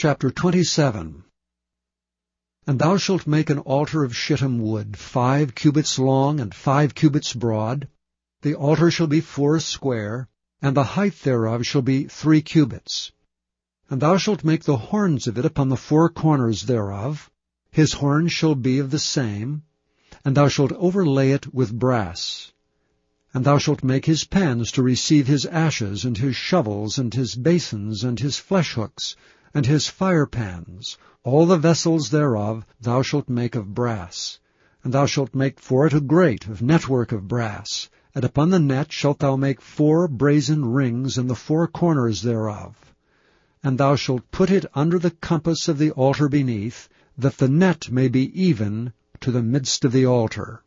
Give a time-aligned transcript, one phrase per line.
[0.00, 1.24] Chapter 27
[2.68, 7.32] And thou shalt make an altar of shittim wood, five cubits long and five cubits
[7.32, 7.88] broad.
[8.42, 10.28] The altar shall be four square,
[10.62, 13.10] and the height thereof shall be three cubits.
[13.90, 17.28] And thou shalt make the horns of it upon the four corners thereof.
[17.72, 19.64] His horns shall be of the same,
[20.24, 22.52] and thou shalt overlay it with brass.
[23.34, 27.34] And thou shalt make his pans to receive his ashes, and his shovels, and his
[27.34, 29.16] basins, and his fleshhooks,
[29.58, 34.38] and his firepans, all the vessels thereof thou shalt make of brass.
[34.84, 38.60] And thou shalt make for it a grate of network of brass, and upon the
[38.60, 42.94] net shalt thou make four brazen rings in the four corners thereof.
[43.60, 47.90] And thou shalt put it under the compass of the altar beneath, that the net
[47.90, 50.62] may be even to the midst of the altar.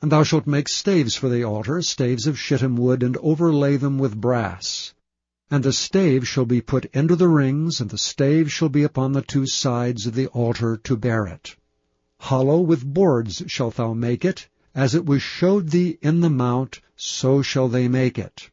[0.00, 3.98] And thou shalt make staves for the altar, staves of shittim wood, and overlay them
[3.98, 4.94] with brass.
[5.50, 9.12] And the stave shall be put into the rings, and the stave shall be upon
[9.12, 11.56] the two sides of the altar to bear it.
[12.20, 16.80] Hollow with boards shalt thou make it, as it was showed thee in the mount,
[16.96, 18.50] so shall they make it.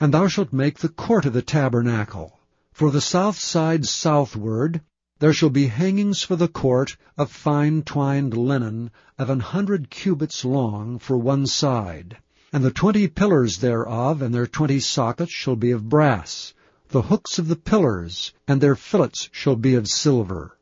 [0.00, 2.40] And thou shalt make the court of the tabernacle.
[2.72, 4.80] For the south side southward
[5.18, 10.44] there shall be hangings for the court of fine twined linen of an hundred cubits
[10.46, 12.16] long for one side.
[12.54, 16.52] And the twenty pillars thereof and their twenty sockets shall be of brass.
[16.90, 20.58] The hooks of the pillars and their fillets shall be of silver.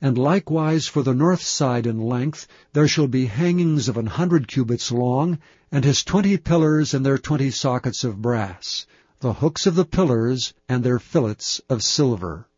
[0.00, 4.48] And likewise for the north side in length there shall be hangings of an hundred
[4.48, 5.38] cubits long,
[5.70, 8.84] and his twenty pillars and their twenty sockets of brass,
[9.20, 12.48] the hooks of the pillars and their fillets of silver.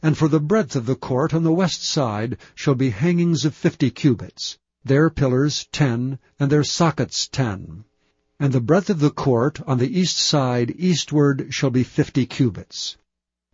[0.00, 3.52] And for the breadth of the court on the west side shall be hangings of
[3.52, 7.82] fifty cubits, their pillars ten, and their sockets ten.
[8.42, 12.96] And the breadth of the court on the east side eastward shall be fifty cubits.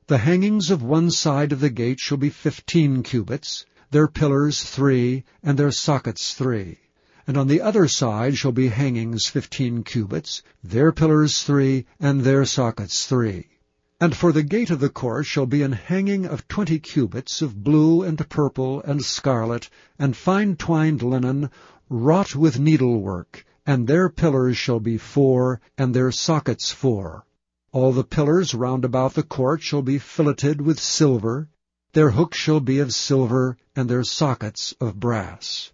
[0.06, 5.24] The hangings of one side of the gate shall be fifteen cubits, their pillars three,
[5.42, 6.78] and their sockets three.
[7.26, 12.46] And on the other side shall be hangings fifteen cubits, their pillars three, and their
[12.46, 13.46] sockets three.
[14.00, 17.62] And for the gate of the court shall be an hanging of twenty cubits of
[17.62, 19.68] blue and purple and scarlet,
[19.98, 21.50] and fine twined linen,
[21.90, 27.26] wrought with needlework, and their pillars shall be four, and their sockets four.
[27.70, 31.50] All the pillars round about the court shall be filleted with silver,
[31.92, 35.70] their hooks shall be of silver, and their sockets of brass.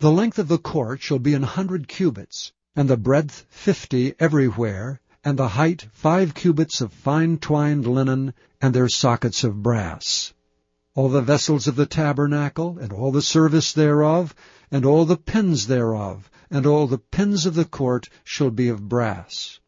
[0.00, 5.00] The length of the court shall be an hundred cubits, and the breadth fifty everywhere,
[5.22, 10.34] and the height five cubits of fine twined linen, and their sockets of brass.
[10.96, 14.34] All the vessels of the tabernacle, and all the service thereof,
[14.72, 18.88] and all the pins thereof, and all the pins of the court shall be of
[18.88, 19.60] brass.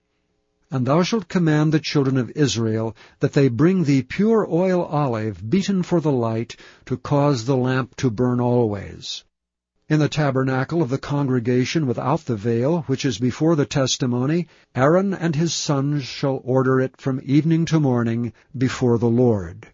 [0.70, 5.48] And thou shalt command the children of Israel that they bring thee pure oil olive
[5.48, 6.56] beaten for the light,
[6.86, 9.22] to cause the lamp to burn always.
[9.88, 15.12] In the tabernacle of the congregation without the veil, which is before the testimony, Aaron
[15.12, 19.68] and his sons shall order it from evening to morning before the Lord.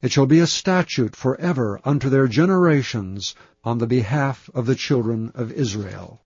[0.00, 4.76] It shall be a statute for ever unto their generations on the behalf of the
[4.76, 6.20] children of Israel.